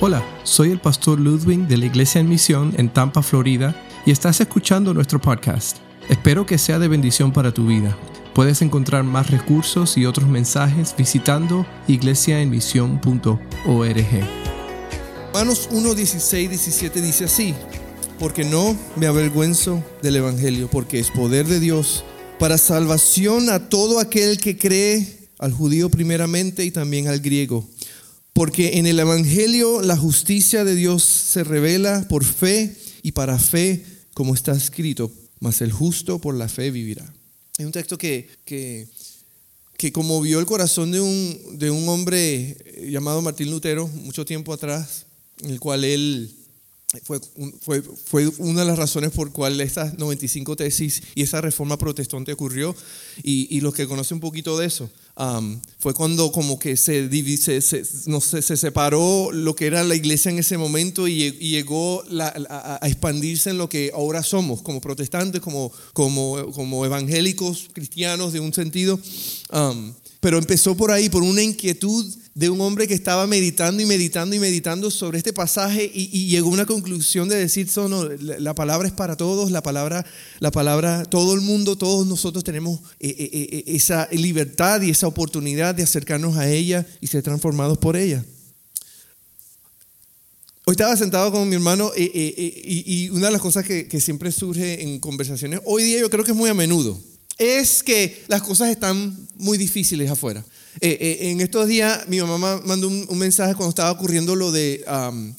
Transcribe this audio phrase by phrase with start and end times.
[0.00, 3.74] Hola, soy el pastor Ludwig de la Iglesia en Misión en Tampa, Florida,
[4.06, 5.78] y estás escuchando nuestro podcast.
[6.08, 7.98] Espero que sea de bendición para tu vida.
[8.32, 14.06] Puedes encontrar más recursos y otros mensajes visitando iglesiaenmisión.org.
[15.32, 17.56] Romanos 1, 16, 17 dice así,
[18.20, 22.04] porque no me avergüenzo del Evangelio, porque es poder de Dios
[22.38, 27.66] para salvación a todo aquel que cree, al judío primeramente y también al griego
[28.38, 33.84] porque en el Evangelio la justicia de Dios se revela por fe y para fe,
[34.14, 35.10] como está escrito,
[35.40, 37.12] mas el justo por la fe vivirá.
[37.58, 38.86] Es un texto que, que,
[39.76, 42.56] que conmovió el corazón de un, de un hombre
[42.88, 45.06] llamado Martín Lutero mucho tiempo atrás,
[45.42, 46.32] en el cual él
[47.02, 47.20] fue,
[47.60, 52.32] fue, fue, una de las razones por cual estas 95 tesis y esa reforma protestante
[52.32, 52.74] ocurrió.
[53.22, 54.88] Y, y los que conocen un poquito de eso,
[55.78, 57.08] fue cuando como que se,
[57.38, 62.78] se, no se separó lo que era la iglesia en ese momento y, llegó a,
[62.82, 68.54] expandirse en lo que ahora somos, como protestantes, como, como, como evangélicos, cristianos de un
[68.54, 68.98] sentido.
[70.20, 72.06] pero empezó por ahí, por una inquietud
[72.38, 76.50] de un hombre que estaba meditando y meditando y meditando sobre este pasaje y, llegó
[76.50, 80.06] a una conclusión de decir, no, la, palabra es para todos, la palabra,
[80.38, 85.08] la palabra, todo el mundo, todos nosotros tenemos eh, eh, eh, esa libertad y esa
[85.08, 88.24] oportunidad de acercarnos a ella y ser transformados por ella.
[90.64, 94.84] Hoy estaba sentado con mi hermano y, una de las cosas que, que siempre surge
[94.84, 97.00] en conversaciones, hoy día yo creo que es muy a menudo,
[97.36, 100.44] es que las cosas están muy difíciles afuera.
[100.80, 104.84] Eh, eh, en estos días mi mamá mandó un, mensaje cuando estaba ocurriendo lo de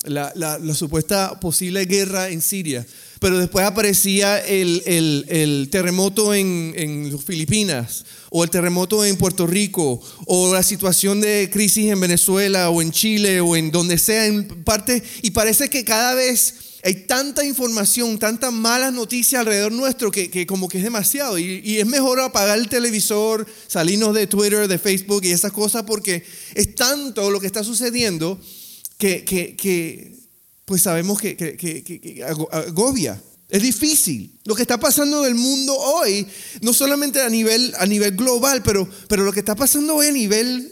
[0.04, 2.86] la, supuesta posible guerra en Siria,
[3.20, 10.54] pero después aparecía el, terremoto en, en, Filipinas o el terremoto en Puerto Rico o
[10.54, 15.02] la situación de crisis en Venezuela o en Chile o en donde sea en parte
[15.22, 20.70] y parece que cada vez hay tanta información, tantas malas noticias alrededor nuestro que, como
[20.70, 21.38] que es demasiado.
[21.38, 26.24] Y, es mejor apagar el televisor, salirnos de Twitter, de Facebook y esas cosas porque
[26.56, 28.40] es tanto lo que está sucediendo
[28.98, 30.20] que, que
[30.70, 33.20] pues sabemos que, agobia.
[33.50, 34.40] Es difícil.
[34.46, 36.28] Lo que está pasando en el mundo hoy,
[36.62, 40.12] no solamente a nivel, a nivel global, pero, pero lo que está pasando hoy a
[40.12, 40.72] nivel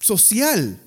[0.00, 0.80] social.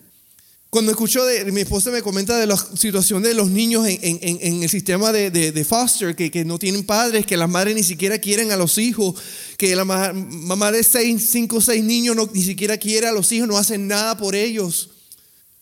[0.73, 4.67] Cuando escucho de mi esposa me comenta de la situación de los niños en, el
[4.69, 8.79] sistema de, foster, que, no tienen padres, que las madres ni siquiera quieren a los
[8.79, 9.13] hijos,
[9.55, 13.31] que la mamá de seis, cinco o seis niños no, ni siquiera quiere a los
[13.31, 14.89] hijos, no hacen nada por ellos.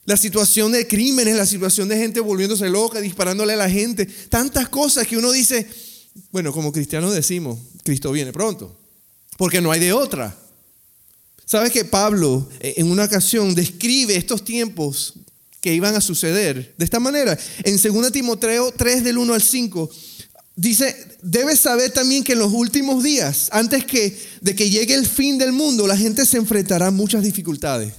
[0.06, 4.70] La situación de crímenes, la situación de gente volviéndose loca, disparándole a la gente, tantas
[4.70, 5.68] cosas que uno dice,
[6.32, 8.74] bueno, como cristianos decimos, Cristo viene pronto,
[9.38, 10.41] porque no hay de otra.
[11.52, 15.16] ¿Sabes que Pablo eh, en una ocasión describe estos tiempos
[15.60, 17.38] que iban a suceder de esta manera?
[17.66, 19.90] En 2 Timoteo 3 del 1 al 5
[20.56, 25.06] dice, debes saber también que en los últimos días, antes que, de que llegue el
[25.06, 27.96] fin del mundo, la gente se enfrentará a muchas dificultades.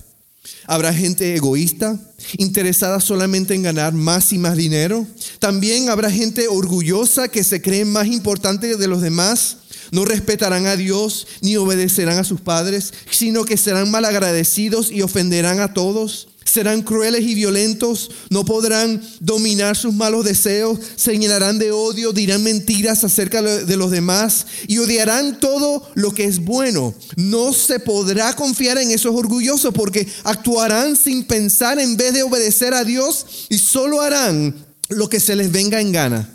[0.67, 1.99] Habrá gente egoísta,
[2.39, 5.07] interesada solamente en ganar más y más dinero.
[5.39, 9.57] También habrá gente orgullosa que se cree más importante de los demás
[9.93, 15.61] no respetarán a Dios ni obedecerán a sus padres, sino que serán malagradecidos y ofenderán
[15.61, 16.29] a todos.
[16.45, 22.43] Serán crueles y violentos, no podrán dominar sus malos deseos, se llenarán de odio, dirán
[22.43, 26.95] mentiras acerca de los demás y odiarán todo lo que es bueno.
[27.17, 32.75] No se podrá confiar en esos orgullosos porque actuarán sin pensar en vez de obedecer
[32.75, 34.55] a Dios y solo harán
[34.89, 36.29] lo que se les venga en gana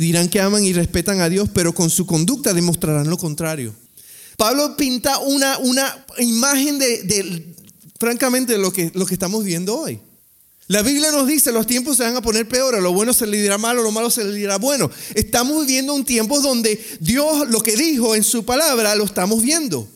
[0.00, 3.74] dirán que aman y respetan a Dios, pero con su conducta demostrarán lo contrario.
[4.36, 7.54] Pablo pinta una, una imagen de,
[8.00, 10.00] francamente, lo que, lo que estamos viendo hoy.
[10.68, 13.40] La Biblia nos dice, los tiempos se van a poner peor, lo bueno se le
[13.42, 14.90] dirá malo, lo malo se le dirá bueno.
[15.14, 19.86] Estamos viviendo un tiempo donde Dios lo que dijo en su palabra lo estamos viendo.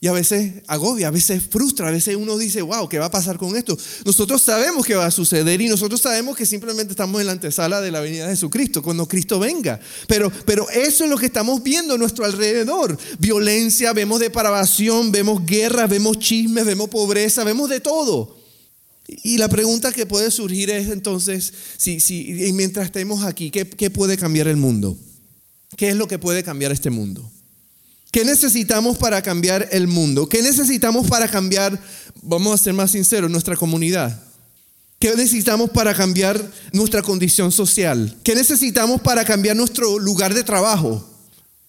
[0.00, 3.10] Y a veces agobia, a veces frustra, a veces uno dice, wow, ¿qué va a
[3.10, 3.76] pasar con esto?
[4.04, 7.80] Nosotros sabemos que va a suceder y nosotros sabemos que simplemente estamos en la antesala
[7.80, 9.80] de la venida de Jesucristo, cuando Cristo venga.
[10.06, 12.96] Pero, pero eso es lo que estamos viendo a nuestro alrededor.
[13.18, 18.38] Violencia, vemos depravación, vemos guerra, vemos chismes, vemos pobreza, vemos de todo.
[19.08, 23.90] Y la pregunta que puede surgir es entonces, si, si, mientras estemos aquí, ¿qué, ¿qué
[23.90, 24.96] puede cambiar el mundo?
[25.76, 27.28] ¿Qué es lo que puede cambiar este mundo?
[28.10, 30.28] ¿Qué necesitamos para cambiar el mundo?
[30.28, 31.78] ¿Qué necesitamos para cambiar,
[32.22, 34.22] vamos a ser más sinceros, nuestra comunidad?
[34.98, 38.16] ¿Qué necesitamos para cambiar nuestra condición social?
[38.24, 41.06] ¿Qué necesitamos para cambiar nuestro lugar de trabajo?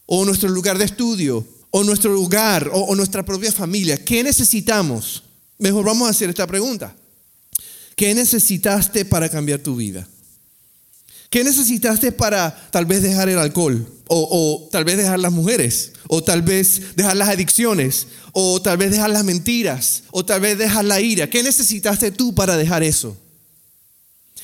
[0.05, 1.45] ¿O nuestro lugar de estudio?
[1.69, 2.71] ¿O nuestro lugar?
[2.73, 4.03] ¿O, nuestra propia familia?
[4.03, 5.23] ¿Qué necesitamos?
[5.59, 6.95] Mejor vamos a hacer esta pregunta.
[7.95, 10.07] ¿Qué necesitaste para cambiar tu vida?
[11.29, 13.85] ¿Qué necesitaste para tal vez dejar el alcohol?
[14.11, 18.89] O, tal vez dejar las mujeres, o tal vez dejar las adicciones, o tal vez
[18.89, 21.29] dejar las mentiras, o tal vez dejar la ira.
[21.29, 23.15] ¿Qué necesitaste tú para dejar eso?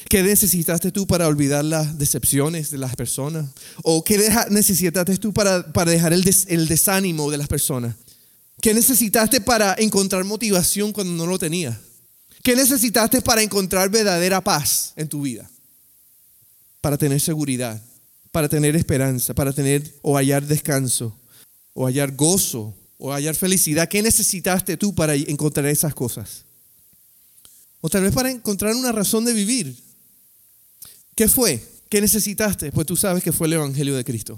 [0.08, 3.48] ¿Qué necesitaste tú para olvidar las decepciones de las personas?
[3.82, 4.20] ¿O qué
[4.52, 7.96] necesitaste tú para, para dejar el, el desánimo de las personas?
[8.62, 11.78] ¿Qué necesitaste para encontrar motivación cuando no lo tenías?
[12.44, 15.50] ¿Qué necesitaste para encontrar verdadera paz en tu vida?
[16.82, 17.82] Para tener seguridad,
[18.36, 21.18] para tener esperanza, para tener o hallar descanso,
[21.72, 23.88] o hallar gozo, o hallar felicidad.
[23.88, 26.44] ¿Qué necesitaste tú para encontrar esas cosas?
[27.80, 29.74] O tal vez para encontrar una razón de vivir.
[31.16, 31.66] ¿Qué fue?
[31.88, 32.74] ¿Qué necesitaste?
[32.74, 34.38] Pues tú sabes que fue el Evangelio de Cristo.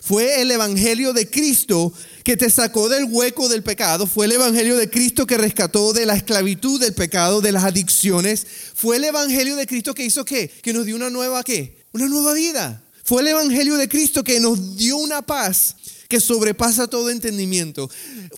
[0.00, 1.92] Fue el Evangelio de Cristo
[2.22, 4.06] que te sacó del hueco del pecado.
[4.06, 8.46] Fue el Evangelio de Cristo que rescató de la esclavitud del pecado, de las adicciones.
[8.76, 10.48] Fue el Evangelio de Cristo que hizo qué?
[10.62, 11.82] Que nos dio una nueva qué?
[11.90, 12.83] Una nueva vida.
[13.04, 15.76] Fue el Evangelio de Cristo que nos dio una paz
[16.08, 17.90] que sobrepasa todo entendimiento.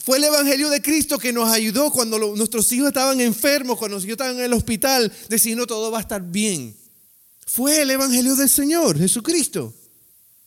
[0.03, 4.09] Fue el Evangelio de Cristo que nos ayudó cuando nuestros hijos estaban enfermos, cuando nuestros
[4.09, 6.75] hijos estaban en el hospital, diciendo todo va a estar bien.
[7.47, 9.73] Fue el Evangelio del Señor, Jesucristo.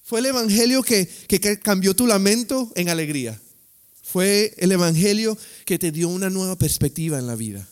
[0.04, 1.08] Fue el Evangelio que,
[1.64, 3.40] cambió tu lamento en alegría.
[4.02, 7.66] Fue el Evangelio que te dio una nueva perspectiva en la vida.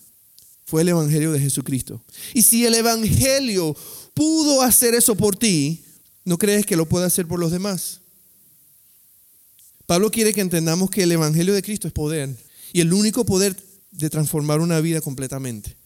[0.66, 2.02] Fue el Evangelio de Jesucristo.
[2.34, 3.76] Y si el Evangelio
[4.14, 5.84] pudo hacer eso por ti,
[6.28, 8.02] ¿no crees que lo puede hacer por los demás?
[9.86, 12.36] Pablo quiere que entendamos que el Evangelio de Cristo es poder
[12.74, 13.56] y el único poder
[13.92, 15.78] de transformar una vida completamente.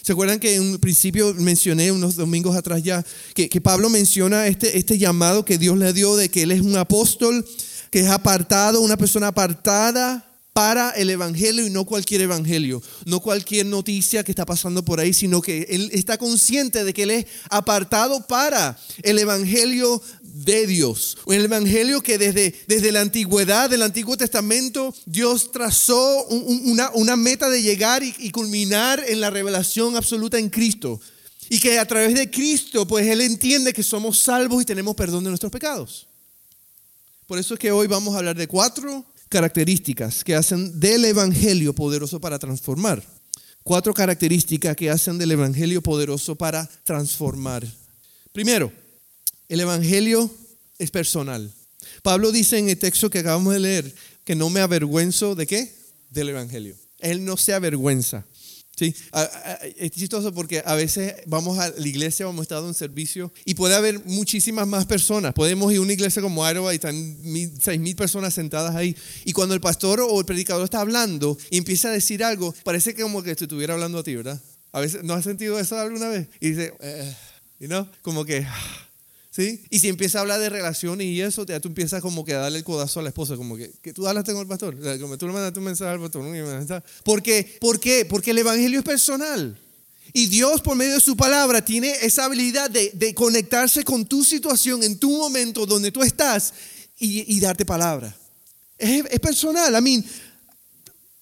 [0.00, 3.04] ¿Se acuerdan que en un principio mencioné unos domingos atrás ya
[3.34, 6.78] que, Pablo menciona este, este llamado que Dios le dio de que él es un
[6.78, 7.46] apóstol,
[7.90, 13.66] que es apartado, una persona apartada para el Evangelio y no cualquier Evangelio, no cualquier
[13.66, 17.26] noticia que está pasando por ahí, sino que él está consciente de que él es
[17.48, 21.16] apartado para el Evangelio de Dios.
[21.26, 27.48] El Evangelio que desde, desde la antigüedad del Antiguo Testamento Dios trazó una, una, meta
[27.48, 31.00] de llegar y, y culminar en la revelación absoluta en Cristo.
[31.48, 35.24] Y que a través de Cristo, pues Él entiende que somos salvos y tenemos perdón
[35.24, 36.06] de nuestros pecados.
[37.26, 41.74] Por eso es que hoy vamos a hablar de cuatro características que hacen del Evangelio
[41.74, 43.02] poderoso para transformar.
[43.62, 47.66] Cuatro características que hacen del Evangelio poderoso para transformar.
[48.32, 48.70] Primero,
[49.48, 50.30] el Evangelio
[50.78, 51.50] es personal.
[52.02, 53.94] Pablo dice en el texto que acabamos de leer
[54.24, 55.74] que no me avergüenzo de qué?
[56.10, 56.76] Del Evangelio.
[56.98, 58.26] Él no se avergüenza.
[58.74, 58.94] Sí,
[59.76, 63.74] es chistoso porque a veces vamos a la iglesia, hemos estado en servicio y puede
[63.74, 65.34] haber muchísimas más personas.
[65.34, 67.18] Podemos ir a una iglesia como Aroa y están
[67.60, 68.96] seis mil personas sentadas ahí.
[69.26, 72.94] Y cuando el pastor o el predicador está hablando y empieza a decir algo, parece
[72.94, 74.40] que como que te estuviera hablando a ti, ¿verdad?
[74.72, 76.28] A veces, ¿no has sentido eso alguna vez?
[76.40, 77.14] Y dice, eh,
[77.60, 77.86] ¿no?
[78.00, 78.46] Como que
[79.34, 79.64] ¿Sí?
[79.70, 82.38] Y si empieza a hablar de relaciones y eso, ya tú empiezas como que a
[82.38, 85.16] darle el codazo a la esposa, como que, que tú hablaste con el pastor, como
[85.16, 86.82] tú le mandaste un mensaje al pastor.
[87.02, 87.56] ¿Por qué?
[87.58, 88.04] ¿Por qué?
[88.04, 89.58] Porque el evangelio es personal.
[90.12, 94.22] Y Dios por medio de su palabra tiene esa habilidad de, de conectarse con tu
[94.22, 96.52] situación en tu momento donde tú estás
[96.98, 98.14] y, y darte palabra.
[98.76, 99.74] Es, es personal.
[99.74, 100.04] I mean,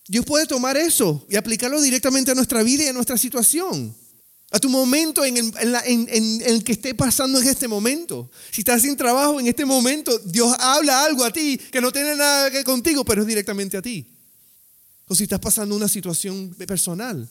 [0.08, 3.94] Dios puede tomar eso y aplicarlo directamente a nuestra vida y a nuestra situación
[4.50, 8.30] a tu momento en el, que esté pasando en este momento.
[8.50, 12.16] Si estás sin trabajo en este momento, Dios habla algo a ti que no tiene
[12.16, 14.06] nada que ver contigo, pero es directamente a ti.
[15.06, 17.28] O si estás pasando una situación personal.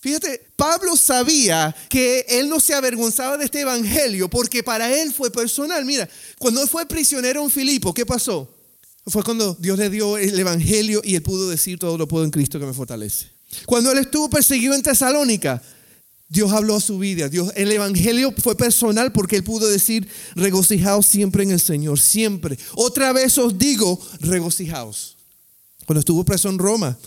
[0.00, 5.30] Fíjate, Pablo sabía que él no se avergonzaba de este evangelio porque para él fue
[5.30, 5.84] personal.
[5.84, 8.52] Mira, cuando él fue prisionero en Filipo, ¿qué pasó?
[9.06, 12.30] Fue cuando Dios le dio el evangelio y él pudo decir todo lo puedo en
[12.30, 13.26] Cristo que me fortalece.
[13.64, 15.62] Cuando él estuvo perseguido en Tesalónica,
[16.28, 17.28] Dios habló a su vida.
[17.28, 22.58] Dios, el evangelio fue personal porque él pudo decir, regocijaos siempre en el Señor, siempre.
[22.74, 25.16] Otra vez os digo, regocijaos.
[25.86, 26.98] Cuando estuvo preso en Roma,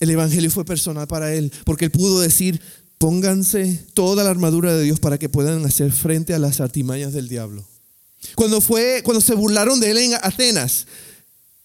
[0.00, 2.60] el evangelio fue personal para él porque él pudo decir,
[2.98, 7.28] pónganse toda la armadura de Dios para que puedan hacer frente a las artimañas del
[7.28, 7.66] diablo.
[8.34, 10.86] Cuando fue cuando se burlaron de él en Atenas,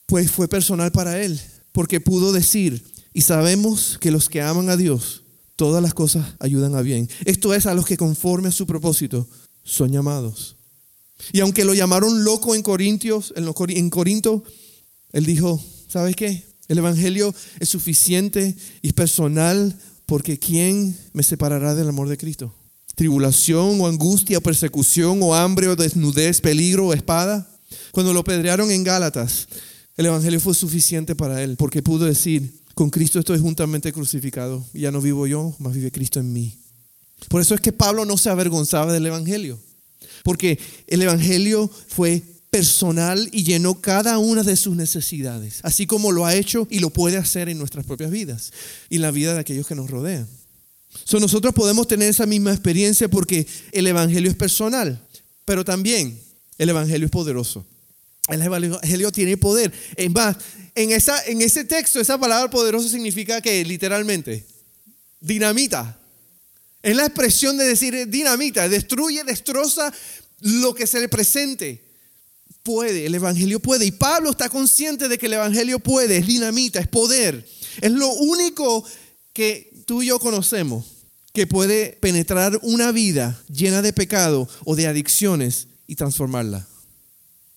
[0.05, 1.39] pues fue personal para él
[1.73, 5.23] porque pudo decir, y sabemos que los que aman a Dios
[5.59, 7.09] todas las cosas ayudan a bien.
[7.25, 9.27] Esto es a los que conforme a su propósito
[9.61, 10.55] son llamados.
[11.33, 14.41] Y aunque lo llamaron loco en Corintios, en Corinto,
[15.11, 16.45] él dijo, ¿sabes qué?
[16.69, 22.55] El evangelio es suficiente y personal porque ¿quién me separará del amor de Cristo?
[22.95, 27.51] Tribulación o angustia, persecución o hambre o desnudez, peligro o espada.
[27.91, 29.49] Cuando lo pedrearon en Gálatas,
[29.97, 34.65] el evangelio fue suficiente para él porque pudo decir, con Cristo estoy juntamente crucificado.
[34.73, 36.57] Ya no vivo yo, más vive Cristo en mí.
[37.27, 39.59] Por eso es que Pablo no se avergonzaba del Evangelio.
[40.23, 40.57] Porque
[40.87, 46.35] el Evangelio fue personal y llenó cada una de sus necesidades, así como lo ha
[46.35, 48.53] hecho y lo puede hacer en nuestras propias vidas
[48.89, 50.25] y la vida de aquellos que nos rodean.
[51.03, 55.05] So, nosotros podemos tener esa misma experiencia porque el Evangelio es personal,
[55.43, 56.17] pero también
[56.57, 57.65] el Evangelio es poderoso.
[58.29, 59.71] El Evangelio tiene poder.
[59.95, 60.37] Es más,
[60.75, 64.45] en, esa, en ese texto, esa palabra poderoso significa que literalmente,
[65.19, 65.99] dinamita.
[66.81, 69.91] Es la expresión de decir dinamita, destruye, destroza
[70.41, 71.83] lo que se le presente.
[72.63, 73.85] Puede, el Evangelio puede.
[73.85, 77.45] Y Pablo está consciente de que el Evangelio puede, es dinamita, es poder.
[77.81, 78.85] Es lo único
[79.33, 80.85] que tú y yo conocemos
[81.33, 86.67] que puede penetrar una vida llena de pecado o de adicciones y transformarla.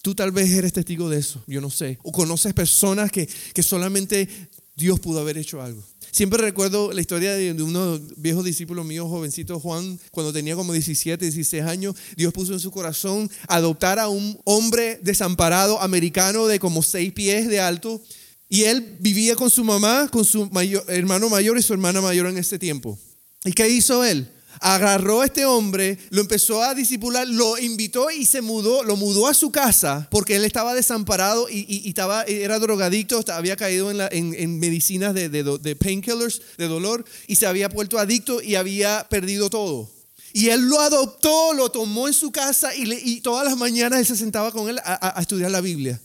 [0.03, 1.99] Tú tal vez eres testigo de eso, yo no sé.
[2.03, 4.29] O conoces personas que, que solamente
[4.75, 5.83] Dios pudo haber hecho algo.
[6.11, 11.25] Siempre recuerdo la historia de, uno viejos discípulos míos, jovencito Juan, cuando tenía como 17,
[11.25, 16.83] 16 años, Dios puso en su corazón adoptar a un hombre desamparado americano de como
[16.83, 18.03] 6 pies de alto.
[18.49, 20.51] Y él vivía con su mamá, con su
[20.89, 22.99] hermano mayor y su hermana mayor en ese tiempo.
[23.45, 24.29] ¿Y qué hizo él?
[24.63, 29.27] Agarró a este hombre, lo empezó a disipular, lo invitó y se mudó, lo mudó
[29.27, 35.15] a su casa porque él estaba desamparado y, estaba, era drogadicto, había caído en, medicinas
[35.15, 39.91] de, de painkillers, de dolor, y se había vuelto adicto y había perdido todo.
[40.33, 44.17] Y él lo adoptó, lo tomó en su casa y, todas las mañanas él se
[44.17, 46.01] sentaba con él a, estudiar la Biblia.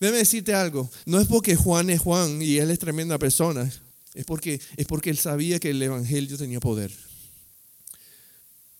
[0.00, 3.70] Déjame decirte algo, no es porque Juan es Juan y él es tremenda persona,
[4.14, 6.92] es porque, es porque él sabía que el Evangelio tenía poder.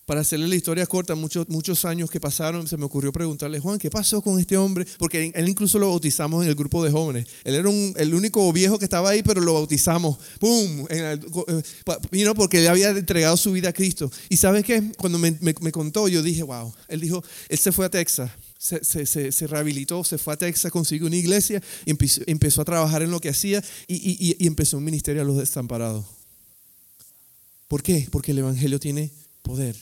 [0.09, 3.79] Para hacerle la historia corta, muchos, muchos años que pasaron, se me ocurrió preguntarle, Juan,
[3.79, 4.87] ¿qué pasó con este hombre?
[4.97, 7.27] Porque él incluso lo bautizamos en el grupo de jóvenes.
[7.45, 10.17] Él era el único viejo que estaba ahí, pero lo bautizamos.
[10.41, 10.87] ¡Pum!
[12.11, 14.11] vino porque él había entregado su vida a Cristo.
[14.31, 14.93] Y ¿sabes qué?
[14.97, 16.73] Cuando me, contó, yo dije, wow.
[16.88, 18.31] Él dijo, él se fue a Texas.
[18.57, 23.21] Se, rehabilitó, se fue a Texas, consiguió una iglesia y empezó, a trabajar en lo
[23.21, 26.07] que hacía y empezó un ministerio a los desamparados.
[27.67, 28.09] ¿Por qué?
[28.11, 29.11] Porque el Evangelio tiene
[29.43, 29.77] poder.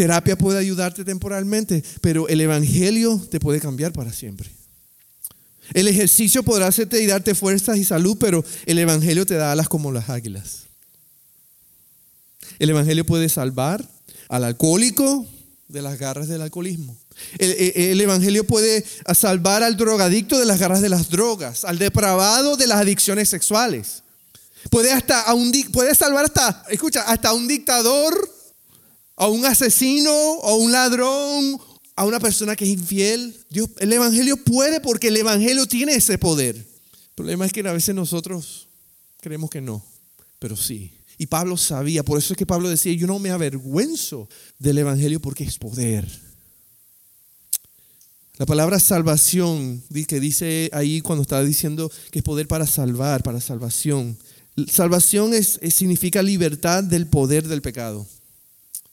[0.00, 4.50] Terapia puede ayudarte temporalmente, pero el Evangelio te puede cambiar para siempre.
[5.74, 9.68] El ejercicio podrá hacerte y darte fuerzas y salud, pero el Evangelio te da alas
[9.68, 10.60] como las águilas.
[12.58, 13.86] El Evangelio puede salvar
[14.30, 15.26] al alcohólico
[15.68, 16.96] de las garras del alcoholismo.
[17.36, 18.82] El, Evangelio puede
[19.14, 24.02] salvar al drogadicto de las garras de las drogas, al depravado de las adicciones sexuales.
[24.70, 28.39] Puede, hasta a un, puede salvar hasta, escucha, hasta un dictador
[29.20, 31.60] a un asesino o un ladrón,
[31.94, 33.36] a una persona que es infiel.
[33.50, 36.56] Dios, el Evangelio puede porque el Evangelio tiene ese poder.
[36.56, 38.66] El problema es que a veces nosotros
[39.20, 39.84] creemos que no,
[40.38, 40.90] pero sí.
[41.18, 44.26] Y Pablo sabía, por eso es que Pablo decía, yo no me avergüenzo
[44.58, 46.08] del Evangelio porque es poder.
[48.38, 53.42] La palabra salvación, que dice ahí cuando estaba diciendo que es poder para salvar, para
[53.42, 54.16] salvación.
[54.66, 58.06] Salvación es, significa libertad del poder del pecado.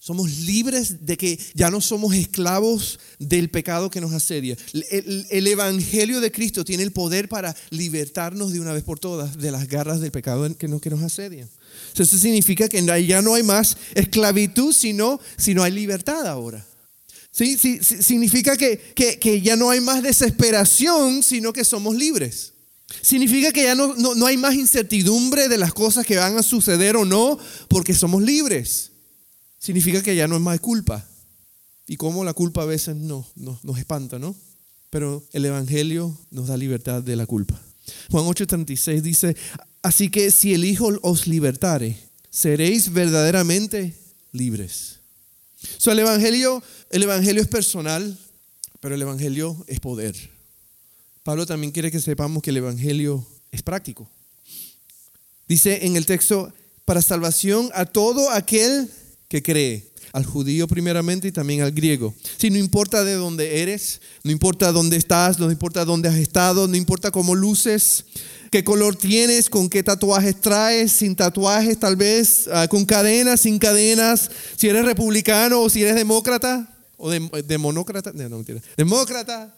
[0.07, 4.55] Somos libres de que ya no somos esclavos del pecado que nos asedia.
[4.71, 9.51] El, Evangelio de Cristo tiene el poder para libertarnos de una vez por todas de
[9.51, 11.49] las garras del pecado que nos, que nos asedian.
[11.93, 16.65] Eso significa que ya no hay más esclavitud, sino, sino hay libertad ahora.
[17.29, 17.57] ¿Sí?
[17.57, 22.53] sí significa que, que, ya no hay más desesperación, sino que somos libres.
[23.01, 26.43] Significa que ya no, no, no hay más incertidumbre de las cosas que van a
[26.43, 27.37] suceder o no,
[27.67, 28.91] porque somos libres
[29.67, 31.05] significa que ya no es más culpa.
[31.87, 34.33] Y como la culpa a veces no, nos espanta, ¿no?
[34.89, 37.61] Pero el Evangelio nos da libertad de la culpa.
[38.09, 39.35] Juan 8:36 dice,
[39.81, 41.97] así que si el Hijo os libertare,
[42.29, 43.93] seréis verdaderamente
[44.31, 44.99] libres.
[45.77, 48.17] So, el, evangelio, el Evangelio es personal,
[48.79, 50.15] pero el Evangelio es poder.
[51.23, 54.09] Pablo también quiere que sepamos que el Evangelio es práctico.
[55.45, 56.53] Dice en el texto,
[56.85, 58.89] para salvación a todo aquel
[59.27, 62.13] que cree, al judío primeramente y también al griego.
[62.37, 66.67] Si no importa de dónde eres, no importa dónde estás, no importa dónde has estado,
[66.67, 68.05] no importa cómo luces,
[68.51, 73.59] qué color tienes, con qué tatuajes traes, sin tatuajes tal vez, ah, con cadenas, sin
[73.59, 79.53] cadenas, si eres republicano o si eres demócrata o de, demonócrata, no, no mentira, demócrata.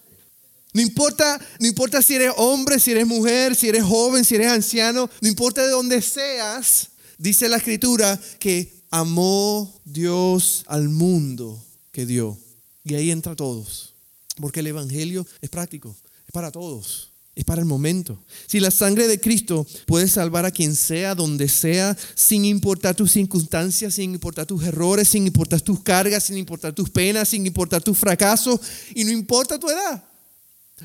[0.72, 4.52] No importa, no importa si eres hombre, si eres mujer, si eres joven, si eres
[4.52, 12.06] anciano, no importa de dónde seas, dice la escritura que amó Dios al mundo que
[12.06, 12.38] dio.
[12.84, 13.94] Y ahí entra todos.
[14.40, 17.12] Porque el Evangelio es práctico, es para todos.
[17.36, 18.22] es para el momento.
[18.48, 23.14] Si la sangre de Cristo puede salvar a quien sea, donde sea, sin importar tus
[23.14, 27.82] circunstancias, sin importar tus errores, sin importar tus cargas, sin importar tus penas, sin importar
[27.82, 28.60] tus fracasos,
[28.94, 30.04] y no importa tu edad.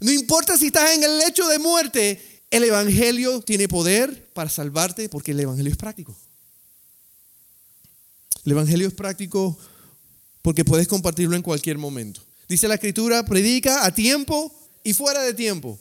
[0.00, 5.08] No importa si estás en el lecho de muerte, el Evangelio tiene poder para salvarte
[5.08, 6.16] porque el Evangelio es práctico.
[8.44, 9.56] El Evangelio es práctico
[10.42, 12.20] porque puedes compartirlo en cualquier momento.
[12.48, 15.78] Dice la Escritura, predica a tiempo y fuera de tiempo.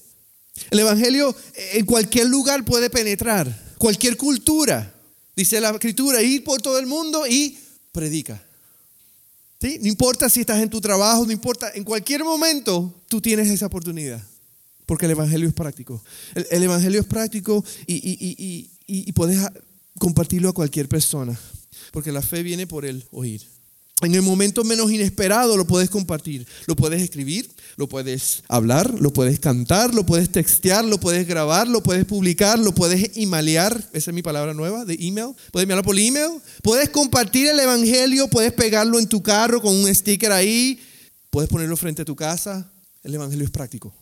[0.70, 1.36] El Evangelio
[1.74, 4.94] en cualquier lugar puede penetrar, cualquier cultura.
[5.36, 7.58] Dice la Escritura, ir por todo el mundo y
[7.92, 8.42] predica.
[9.60, 9.80] ¿Sí?
[9.82, 13.66] No importa si estás en tu trabajo, no importa, en cualquier momento tú tienes esa
[13.66, 14.22] oportunidad,
[14.86, 16.04] porque el Evangelio es práctico.
[16.36, 19.40] El, Evangelio es práctico y, y puedes
[19.98, 21.38] compartirlo a cualquier persona,
[21.92, 23.42] porque la fe viene por el oír.
[24.02, 29.14] En el momento menos inesperado lo puedes compartir, lo puedes escribir, lo puedes hablar, lo
[29.14, 34.12] puedes cantar, lo puedes textear, lo puedes grabar, lo puedes publicar, lo puedes emailear, esa
[34.12, 38.52] es mi palabra nueva, de email, puedes enviarlo por email, puedes compartir el evangelio, puedes
[38.52, 40.82] pegarlo en tu carro con un sticker ahí,
[41.30, 42.70] puedes ponerlo frente a tu casa,
[43.04, 43.94] el evangelio es práctico.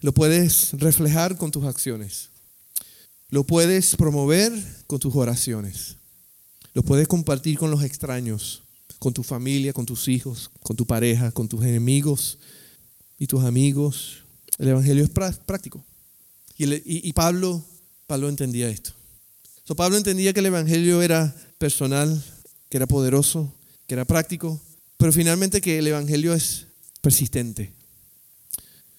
[0.00, 2.28] Lo puedes reflejar con tus acciones.
[3.30, 4.52] Lo puedes promover
[4.86, 5.96] con tus oraciones.
[6.74, 8.62] Lo puedes compartir con los extraños
[9.02, 12.38] con tu familia, con tus hijos, con tu pareja, con tus enemigos
[13.18, 14.18] y tus amigos.
[14.58, 15.84] El Evangelio es práctico.
[16.56, 17.64] Y, Pablo,
[18.06, 18.92] Pablo entendía esto.
[19.64, 22.22] So, Pablo entendía que el Evangelio era personal,
[22.68, 23.52] que era poderoso,
[23.88, 24.60] que era práctico,
[24.98, 26.66] pero finalmente que el Evangelio es
[27.00, 27.72] persistente.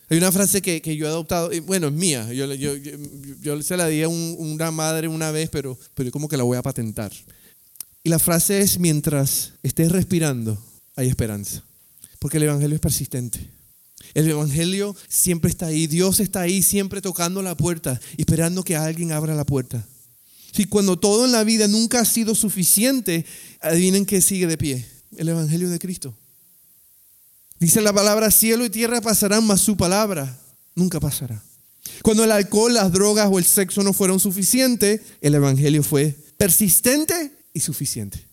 [0.10, 4.10] Hay una frase que, yo he adoptado, bueno, es mía, yo, se la di a
[4.10, 7.14] una madre una vez, pero, pero como que la voy a patentar.
[8.04, 10.62] Y la frase es, mientras estés respirando,
[10.96, 11.64] hay esperanza.
[12.20, 13.50] Porque el Evangelio es persistente.
[14.14, 15.88] El Evangelio siempre está ahí.
[15.88, 19.88] Dios está ahí siempre tocando la puerta, esperando que alguien abra la puerta.
[20.52, 23.26] Si cuando todo en la vida nunca ha sido suficiente,
[23.62, 24.86] adivinen que sigue de pie.
[25.16, 26.14] El Evangelio de Cristo.
[27.60, 30.38] Dice la palabra, cielo y tierra pasarán, mas su palabra
[30.76, 31.42] nunca pasará.
[32.02, 37.32] Cuando el alcohol, las drogas o el sexo no fueron suficientes, el Evangelio fue persistente
[37.54, 38.26] y suficiente.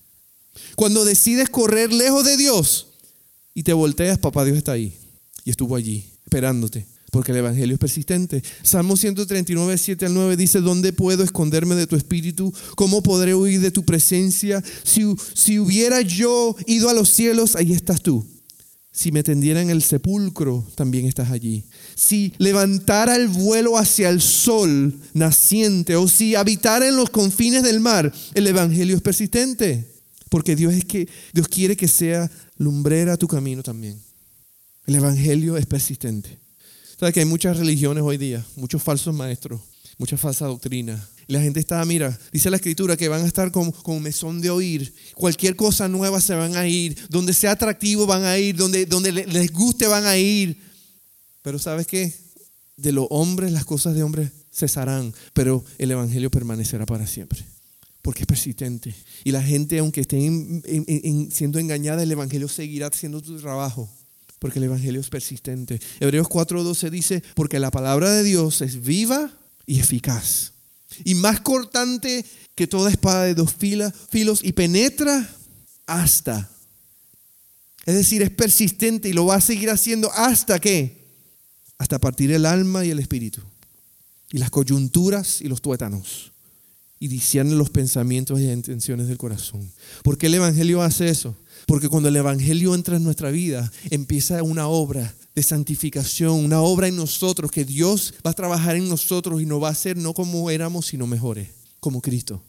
[0.77, 2.89] Cuando decides correr lejos de Dios
[3.55, 4.97] y te volteas, papá Dios está ahí
[5.45, 6.87] y estuvo allí esperándote.
[7.11, 8.43] Porque el Evangelio es persistente.
[8.63, 12.55] Salmo 139, 7 al 9 dice, ¿dónde puedo esconderme de tu espíritu?
[12.77, 14.63] ¿Cómo podré huir de tu presencia?
[14.85, 15.03] Si,
[15.35, 18.25] si hubiera yo ido a los cielos, ahí estás tú.
[19.01, 21.65] Si me tendiera en el sepulcro, también estás allí.
[21.95, 27.81] Si levantara el vuelo hacia el sol naciente o si habitara en los confines del
[27.81, 29.91] mar, el evangelio es persistente,
[30.29, 33.99] porque Dios es que Dios quiere que sea lumbrera tu camino también.
[34.85, 36.39] El evangelio es persistente.
[36.99, 39.63] Sabes que hay muchas religiones hoy día, muchos falsos maestros,
[39.97, 44.01] mucha falsa doctrina, la gente está, mira, dice la escritura que van a estar como
[44.01, 44.93] mesón de oír.
[45.15, 46.99] Cualquier cosa nueva se van a ir.
[47.09, 48.57] Donde sea atractivo van a ir.
[48.57, 50.61] Donde, donde les guste van a ir.
[51.43, 52.13] Pero ¿sabes qué?
[52.77, 55.15] De los hombres las cosas de hombres cesarán.
[55.33, 57.45] Pero el Evangelio permanecerá para siempre.
[58.03, 58.93] Porque es persistente.
[59.23, 60.19] Y la gente, aunque esté
[61.31, 63.89] siendo engañada, el Evangelio seguirá haciendo su trabajo
[64.41, 65.79] porque el Evangelio es persistente.
[66.01, 69.31] Hebreos 4:12 dice, porque la palabra de Dios es viva
[69.67, 70.55] y eficaz
[71.05, 72.25] y más cortante
[72.55, 75.29] que toda espada de dos filos y penetra
[75.87, 76.51] hasta.
[77.87, 81.07] Es decir, es persistente y lo va a seguir haciendo hasta que,
[81.79, 83.41] hasta partir el alma y el espíritu,
[84.31, 86.33] y las coyunturas y los tuétanos,
[86.99, 89.73] y discierne los pensamientos y las intenciones del corazón.
[90.03, 91.35] ¿Por qué el Evangelio hace eso?
[91.71, 96.89] Porque cuando el Evangelio entra en nuestra vida, empieza una obra de santificación, una obra
[96.89, 100.13] en nosotros, que Dios va a trabajar en nosotros y nos va a hacer no
[100.13, 102.43] como éramos, sino mejores, como Cristo.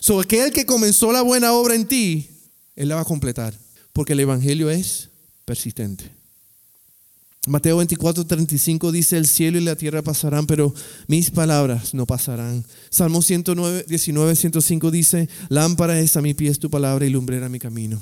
[0.00, 2.30] So, aquel que comenzó la buena obra en ti,
[2.74, 3.52] Él la va a completar,
[3.92, 5.10] porque el Evangelio es
[5.44, 6.10] persistente.
[7.46, 10.72] Mateo 24, 35 dice, el cielo y la tierra pasarán, pero
[11.08, 12.64] mis palabras no pasarán.
[12.88, 17.58] Salmo 119, 19, 105 dice, lámpara es a mi pie tu palabra y lumbrera mi
[17.58, 18.00] camino.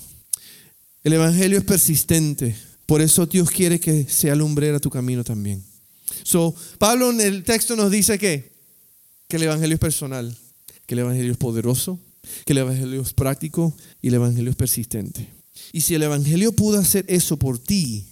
[1.03, 2.57] El Evangelio es persistente.
[2.87, 5.65] Por eso Dios quiere que sea lumbrera tu camino también.
[6.23, 8.53] So, Pablo en el texto nos dice que,
[9.29, 10.37] que el Evangelio es personal,
[10.87, 11.99] que el Evangelio es poderoso,
[12.45, 15.29] que el Evangelio es práctico y el Evangelio es persistente.
[15.73, 18.07] Y si el Evangelio pudo hacer eso por ti,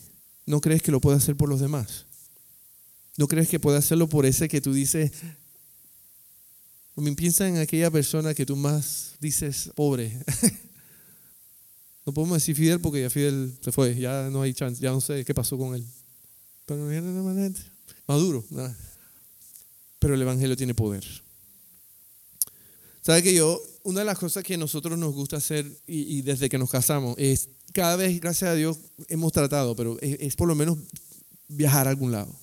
[0.46, 2.07] ¿no crees que lo puede hacer por los demás?
[3.16, 5.11] ¿No crees que puede hacerlo por ese que tú dices,
[7.16, 10.16] piensa en aquella persona que tú más dices pobre?
[12.09, 14.99] No podemos decir Fidel porque ya Fidel se fue, ya no hay chance, ya no
[15.03, 15.85] sé qué pasó con él.
[16.64, 16.88] Pero
[18.07, 18.42] Maduro,
[19.99, 21.05] pero el Evangelio tiene poder.
[23.03, 26.57] ¿Sabe que yo, una de las cosas que nosotros nos gusta hacer y, desde que
[26.57, 30.79] nos casamos es, cada vez, gracias a Dios, hemos tratado, pero es, por lo menos
[31.47, 32.35] viajar a algún lado.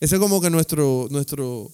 [0.00, 1.70] Ese es como que nuestro, nuestro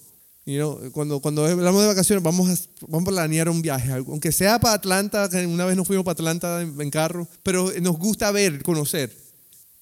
[0.93, 5.65] cuando, cuando hablamos de vacaciones, vamos a, planear un viaje, aunque sea para Atlanta, una
[5.65, 9.11] vez nos fuimos para Atlanta en, carro, pero nos gusta ver, conocer.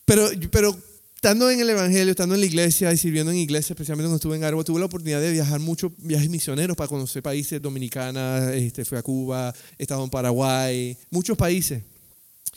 [0.05, 0.77] Pero, pero
[1.16, 4.37] estando en el Evangelio, estando en la iglesia y sirviendo en iglesia, especialmente cuando estuve
[4.37, 8.85] en Arbo, tuve la oportunidad de viajar muchos viajes misioneros para conocer países dominicanas, este,
[8.85, 11.83] fui a Cuba, he estado en Paraguay, muchos países.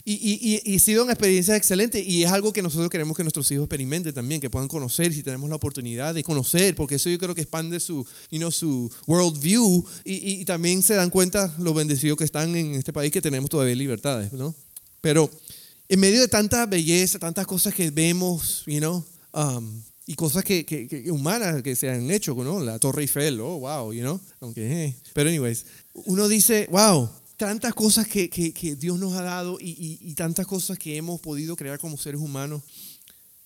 [0.08, 3.50] Y, y, ha sido una experiencia excelente y es algo que nosotros queremos que nuestros
[3.50, 7.18] hijos experimenten también, que puedan conocer si tenemos la oportunidad de conocer, porque eso yo
[7.18, 11.74] creo que expande su, you know, su worldview y, y, también se dan cuenta lo
[11.74, 14.54] bendecidos que están en este país que tenemos todavía libertades, ¿no?
[15.00, 15.28] Pero
[15.88, 20.64] en medio de tanta belleza, tantas cosas que vemos, you know, um, y cosas que,
[20.64, 22.60] que, humanas que se han hecho, ¿no?
[22.60, 24.96] La Torre Eiffel, oh, wow, you know, aunque, eh.
[25.12, 25.64] pero anyways,
[26.04, 30.78] uno dice, wow, tantas cosas que, que, Dios nos ha dado y, y, tantas cosas
[30.78, 32.62] que hemos podido crear como seres humanos.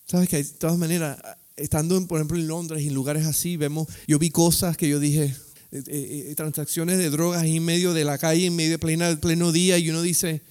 [0.07, 1.18] Sabes que de todas maneras,
[1.57, 4.98] estando por ejemplo en Londres y en lugares así, vemos, yo vi cosas que yo
[4.98, 5.35] dije,
[5.72, 9.14] eh, eh, eh, transacciones de drogas en medio de la calle, en medio de plena,
[9.20, 10.42] pleno día, y uno dice,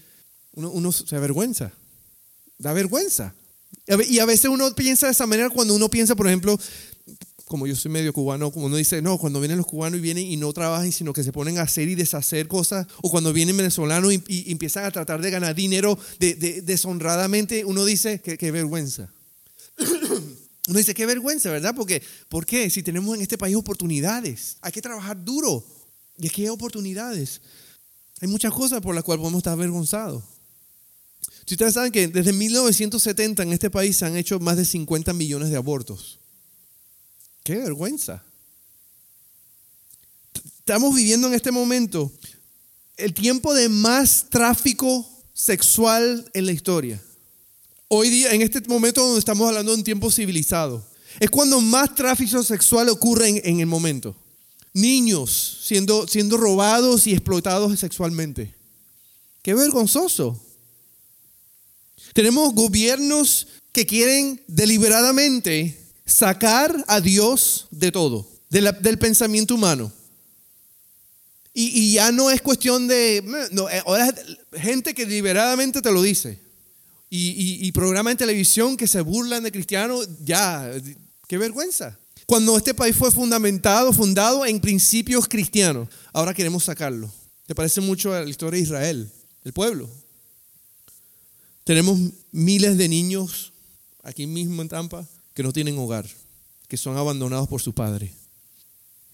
[0.54, 1.74] uno, uno se avergüenza,
[2.58, 3.34] da vergüenza.
[4.08, 6.60] Y a veces uno piensa de esa manera cuando uno piensa, por ejemplo,
[7.50, 10.24] como yo soy medio cubano, como uno dice, no, cuando vienen los cubanos y vienen
[10.24, 13.58] y no trabajan, sino que se ponen a hacer y deshacer cosas, o cuando vienen
[13.58, 19.12] venezolanos y, empiezan a tratar de ganar dinero de, deshonradamente, uno dice, qué, vergüenza.
[20.68, 21.74] uno dice, qué vergüenza, ¿verdad?
[21.76, 22.70] Porque, ¿por qué?
[22.70, 25.66] Si tenemos en este país oportunidades, hay que trabajar duro.
[26.20, 27.42] Y es que hay oportunidades.
[28.22, 30.24] Hay muchas cosas por las cuales podemos estar avergonzados.
[31.48, 35.14] Si ustedes saben que desde 1970 en este país se han hecho más de 50
[35.14, 36.19] millones de abortos.
[37.44, 38.24] Qué vergüenza.
[40.60, 42.12] Estamos viviendo en este momento
[42.96, 47.02] el tiempo de más tráfico sexual en la historia.
[47.88, 50.86] Hoy día, en este momento donde estamos hablando de un tiempo civilizado,
[51.20, 54.16] es cuando más tráfico sexual ocurre en, el momento.
[54.74, 58.54] Niños siendo, siendo robados y explotados sexualmente.
[59.42, 60.40] Qué vergonzoso.
[62.14, 69.92] Tenemos gobiernos que quieren deliberadamente sacar a Dios de todo, del pensamiento humano.
[71.54, 74.14] Y, ya no es cuestión de, eh, ahora
[74.54, 76.40] gente que deliberadamente te lo dice.
[77.10, 80.72] Y, y, programas en televisión que se burlan de cristianos, ya,
[81.28, 81.98] qué vergüenza.
[82.26, 87.12] Cuando este país fue fundamentado, fundado en principios cristianos, ahora queremos sacarlo.
[87.48, 89.12] ¿Te parece mucho a la historia de Israel,
[89.44, 89.90] el pueblo?
[91.64, 91.98] Tenemos
[92.32, 93.52] miles de niños
[94.04, 95.08] aquí mismo en Tampa
[95.40, 96.06] que no tienen hogar,
[96.68, 98.12] que son abandonados por su padre.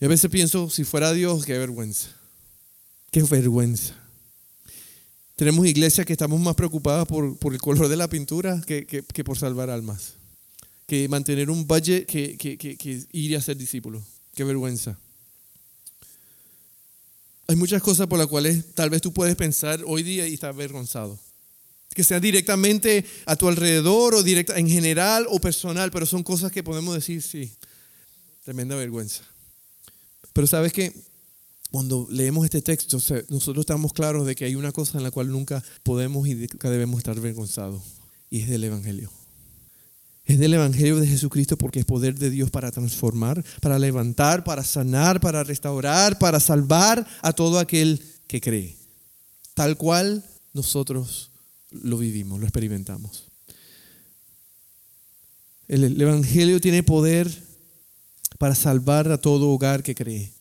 [0.01, 2.09] Y a veces pienso, si fuera Dios, qué vergüenza.
[3.11, 3.93] Qué vergüenza.
[5.35, 9.23] Tenemos iglesias que estamos más preocupadas por, por el color de la pintura que, que,
[9.23, 10.15] por salvar almas.
[10.87, 14.01] Que mantener un budget que, que ir a ser discípulos.
[14.33, 14.97] Qué vergüenza.
[17.45, 20.49] Hay muchas cosas por las cuales tal vez tú puedes pensar hoy día y estar
[20.49, 21.19] avergonzado
[21.93, 26.51] que sea directamente a tu alrededor o directa, en general o personal, pero son cosas
[26.51, 27.53] que podemos decir, sí,
[28.43, 29.23] tremenda vergüenza.
[30.33, 30.93] Pero sabes que
[31.71, 32.97] cuando leemos este texto,
[33.29, 36.69] nosotros estamos claros de que hay una cosa en la cual nunca podemos y nunca
[36.69, 37.81] debemos estar avergonzados,
[38.29, 39.11] y es del Evangelio.
[40.25, 44.63] Es del Evangelio de Jesucristo porque es poder de Dios para transformar, para levantar, para
[44.63, 48.75] sanar, para restaurar, para salvar a todo aquel que cree.
[49.53, 51.31] Tal cual nosotros
[51.83, 53.25] lo vivimos, lo experimentamos.
[55.67, 57.31] El, Evangelio tiene poder
[58.37, 60.31] para salvar a todo hogar que cree.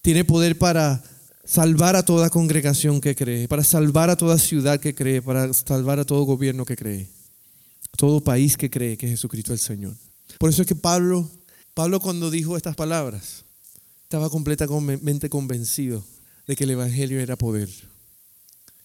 [0.00, 1.02] Tiene poder para
[1.44, 6.00] salvar a toda congregación que cree, para salvar a toda ciudad que cree, para salvar
[6.00, 7.08] a todo gobierno que cree,
[7.96, 9.94] todo país que cree que Jesucristo es el Señor.
[10.38, 11.30] Por eso es que Pablo,
[11.74, 13.44] Pablo cuando dijo estas palabras,
[14.04, 16.04] estaba completamente convencido
[16.46, 17.68] de que el Evangelio era poder,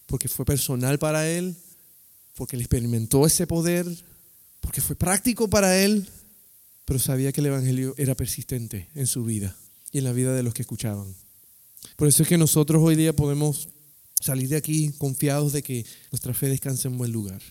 [0.05, 1.55] porque fue personal para él,
[2.37, 3.85] porque él experimentó ese poder,
[4.61, 6.07] porque fue práctico para él,
[6.85, 9.57] pero sabía que el Evangelio era persistente en su vida
[9.91, 11.15] y en la vida de los que escuchaban.
[11.95, 13.69] Por eso es que nosotros hoy día podemos
[14.21, 17.41] salir de aquí confiados de que nuestra fe descansa en buen lugar.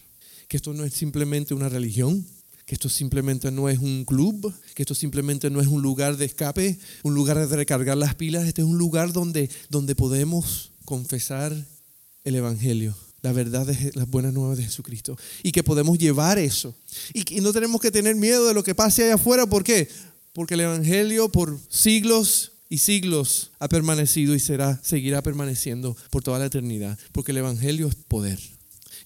[0.46, 2.24] Que esto no es simplemente una religión,
[2.64, 6.26] que esto simplemente no es un club, que esto simplemente no es un lugar de
[6.26, 11.52] escape, un lugar de recargar las pilas, este es un lugar donde, donde podemos confesar
[12.22, 12.96] el Evangelio
[13.26, 15.18] la verdad de las buenas nuevas de Jesucristo.
[15.42, 16.74] Y que podemos llevar eso.
[17.12, 19.46] Y, no tenemos que tener miedo de lo que pase allá afuera.
[19.46, 19.88] ¿Por qué?
[20.36, 26.38] porque el Evangelio por siglos y siglos ha permanecido y será, seguirá permaneciendo por toda
[26.38, 28.38] la eternidad, porque el Evangelio es poder.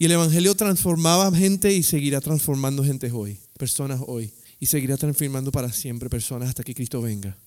[0.01, 5.53] Y el Evangelio transformaba gente y seguirá transformando gente hoy, personas hoy, y seguirá transformando
[5.53, 7.39] para siempre personas hasta que Cristo venga.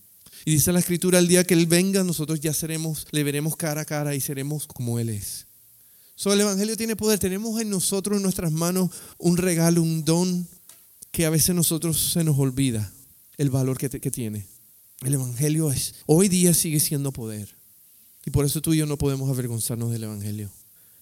[0.46, 3.82] Y dice la Escritura, el día que Él venga, nosotros ya seremos, le veremos cara
[3.82, 5.46] a cara y seremos como Él es.
[6.16, 7.20] So, el Evangelio tiene poder.
[7.20, 10.48] Tenemos en nosotros, en nuestras manos, un regalo, un don
[11.12, 12.92] que a veces nosotros se nos olvida
[13.38, 14.46] el valor que, tiene.
[15.02, 17.56] El Evangelio es, hoy día sigue siendo poder.
[18.26, 20.50] Y por eso tú y yo no podemos avergonzarnos del Evangelio.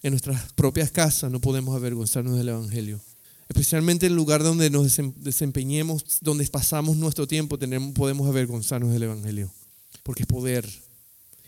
[0.01, 2.99] En nuestras propias casas no podemos avergonzarnos del Evangelio.
[3.47, 7.59] Especialmente en el lugar donde nos desempeñemos, donde pasamos nuestro tiempo,
[7.93, 9.51] podemos avergonzarnos del Evangelio.
[10.03, 10.67] Porque es poder.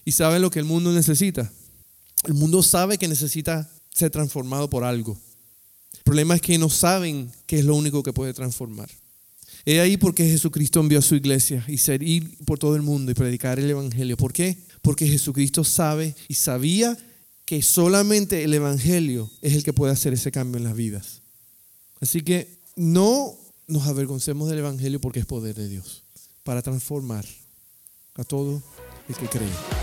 [0.06, 1.52] ¿Y saben lo que el mundo necesita?
[2.26, 5.18] El mundo sabe que necesita ser transformado por algo.
[5.94, 8.90] El problema es que no saben qué es lo único que puede transformar.
[9.66, 13.12] He ahí porque Jesucristo envió a su iglesia y ser ir por todo el mundo
[13.12, 14.18] y predicar el Evangelio.
[14.18, 14.58] ¿Por qué?
[14.82, 16.98] Porque Jesucristo sabe y sabía
[17.46, 21.22] que solamente el Evangelio es el que puede hacer ese cambio en las vidas.
[22.02, 26.04] Así que no nos avergoncemos del Evangelio porque es poder de Dios
[26.44, 27.26] para transformar
[28.16, 28.62] a todo
[29.08, 29.83] el que cree.